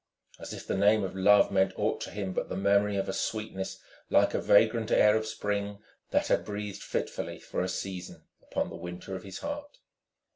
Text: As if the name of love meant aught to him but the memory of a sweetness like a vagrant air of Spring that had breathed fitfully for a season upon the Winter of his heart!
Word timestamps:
As 0.39 0.51
if 0.51 0.65
the 0.65 0.75
name 0.75 1.03
of 1.03 1.15
love 1.15 1.51
meant 1.51 1.77
aught 1.77 2.01
to 2.01 2.09
him 2.09 2.33
but 2.33 2.49
the 2.49 2.55
memory 2.55 2.97
of 2.97 3.07
a 3.07 3.13
sweetness 3.13 3.79
like 4.09 4.33
a 4.33 4.41
vagrant 4.41 4.89
air 4.89 5.15
of 5.15 5.27
Spring 5.27 5.77
that 6.09 6.25
had 6.25 6.43
breathed 6.43 6.81
fitfully 6.81 7.37
for 7.37 7.61
a 7.61 7.69
season 7.69 8.23
upon 8.41 8.71
the 8.71 8.75
Winter 8.77 9.15
of 9.15 9.21
his 9.21 9.37
heart! 9.41 9.77